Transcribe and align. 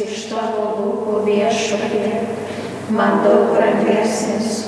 iš 0.00 0.28
tavo 0.30 0.68
lūpų 0.78 1.18
viešpatie 1.26 2.22
man 2.96 3.20
daug 3.24 3.52
brangesnis 3.56 4.62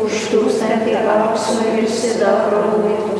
už 0.00 0.28
tūkstantį 0.32 0.94
aukso 1.14 1.58
ir 1.76 1.88
sidabro 1.90 2.62
luitų. 2.72 3.18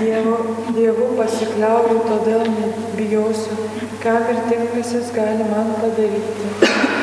Dievu, 0.00 0.36
dievu 0.74 1.10
pasikliauju, 1.18 1.98
todėl 2.06 2.46
bijosiu, 2.96 3.68
ką 4.00 4.16
vertingasis 4.30 5.12
gali 5.16 5.50
man 5.50 5.74
padaryti. 5.82 6.99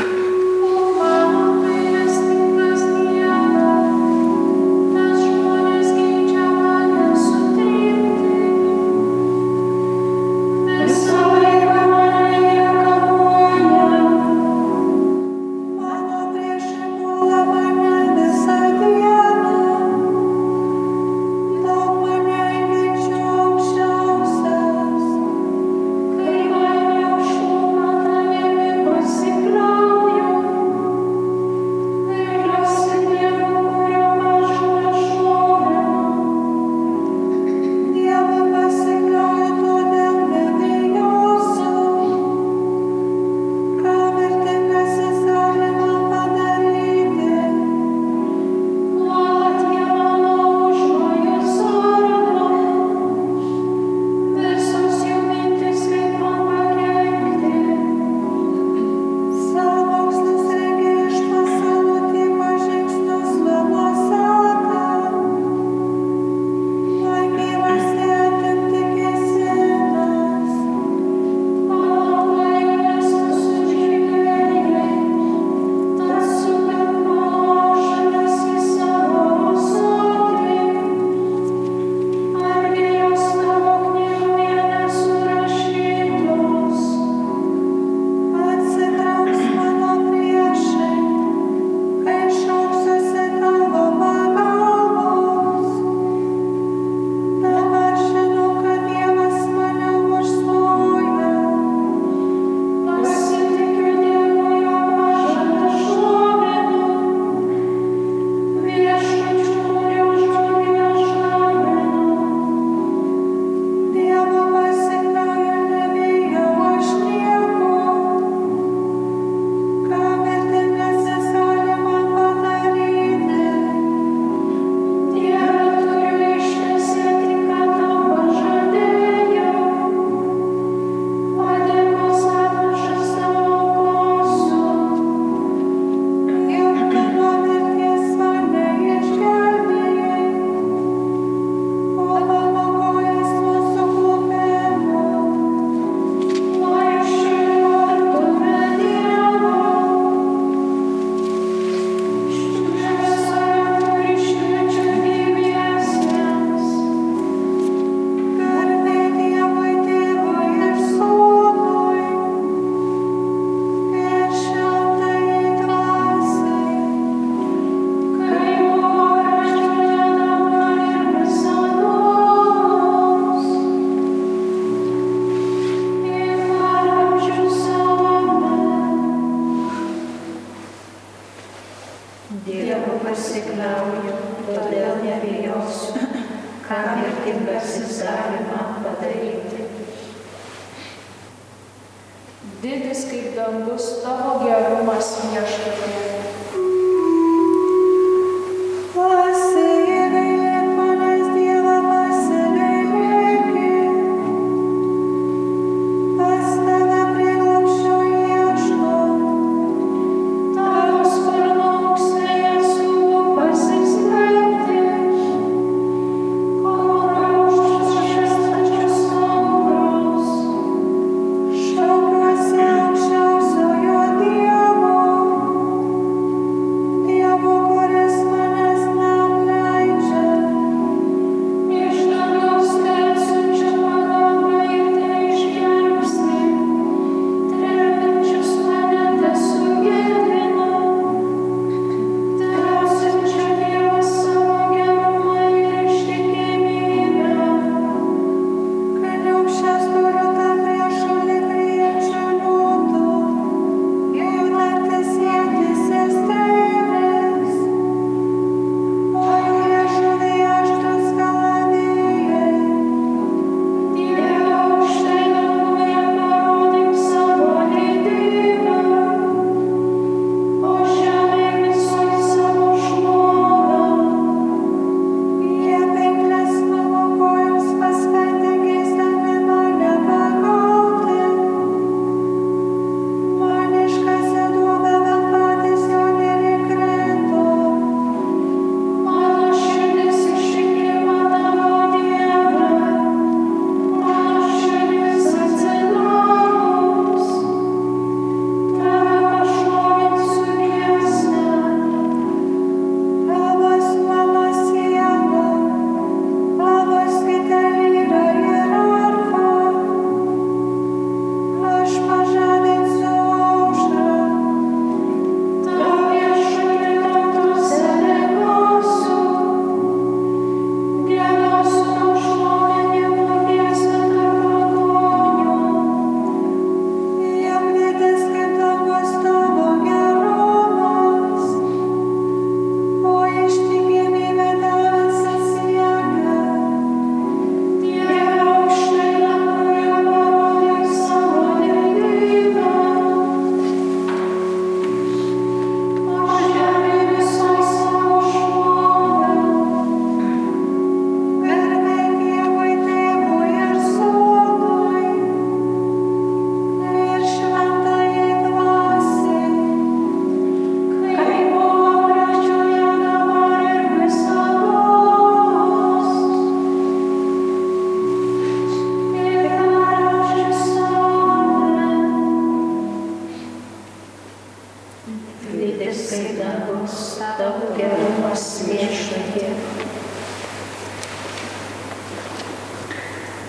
kaip 193.05 193.35
dangus 193.37 193.85
tavo 194.03 194.39
gerumas 194.43 195.13
viešpatie. 195.29 196.06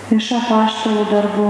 Iš 0.09 0.27
apaštalų 0.33 1.03
darbų. 1.05 1.49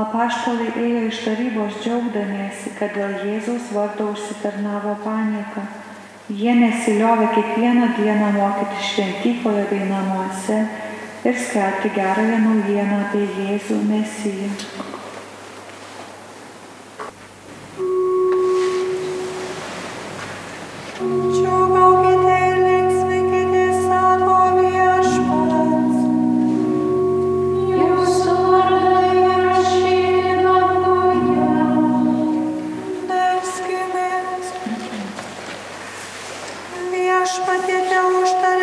Apaštalai 0.00 0.72
ėjo 0.82 1.02
iš 1.06 1.20
tarybos 1.22 1.76
džiaugdamiesi, 1.84 2.72
kad 2.80 2.90
dėl 2.98 3.14
Jėzaus 3.28 3.68
vardo 3.76 4.08
užsitarnavo 4.10 4.96
paniką. 5.04 5.62
Jie 6.40 6.56
nesiliovė 6.58 7.28
kiekvieną 7.36 7.92
dieną 8.00 8.32
mokyti 8.40 8.82
šventykloje 8.88 9.62
bei 9.70 9.86
namuose 9.92 10.58
ir 11.22 11.38
skelbti 11.46 11.94
gerąją 12.00 12.42
naujieną 12.48 13.00
apie 13.04 13.22
Jėzų 13.38 13.78
Mesiją. 13.86 14.50
Melskimės. 37.26 37.46
Viešpatie 37.46 37.78
te 37.90 38.00
užtar 38.22 38.55